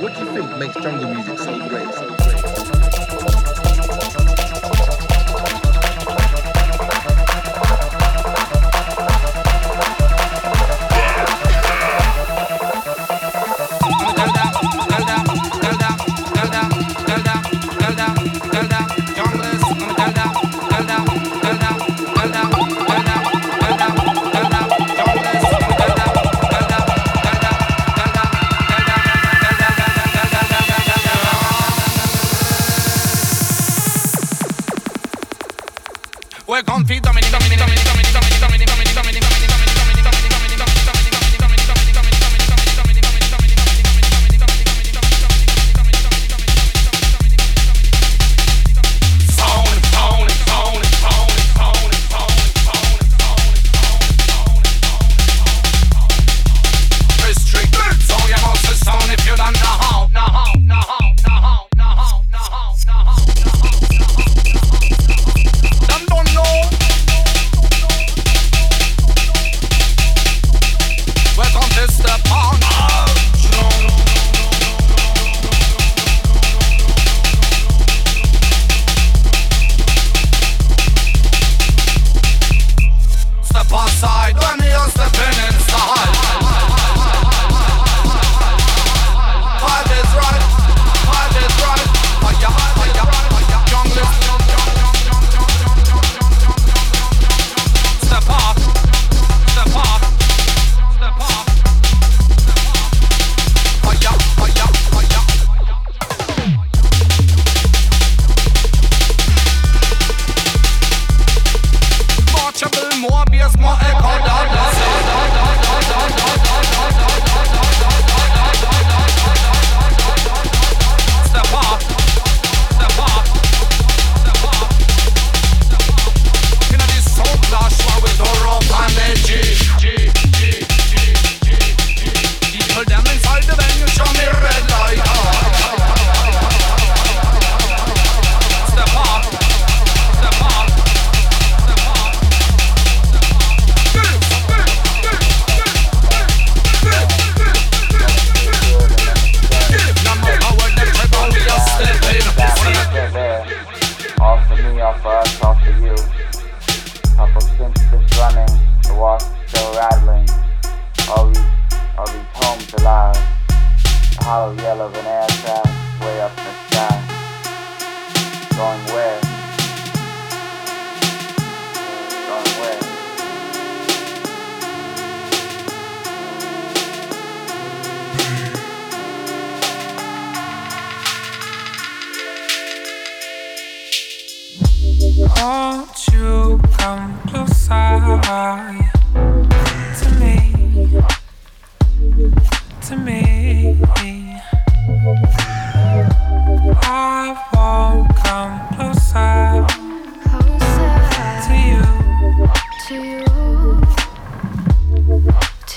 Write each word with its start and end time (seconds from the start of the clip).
What 0.00 0.14
do 0.14 0.24
you 0.24 0.32
think 0.32 0.56
makes 0.56 0.76
jungle 0.76 1.10
music 1.12 1.38
so 1.38 1.68
great? 1.68 1.99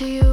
to 0.03 0.09
you. 0.09 0.32